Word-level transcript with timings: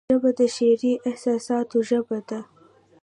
ژبه 0.13 0.31
د 0.39 0.41
شعري 0.55 0.93
احساساتو 1.09 1.77
ژبه 1.89 2.19
ده 2.29 2.39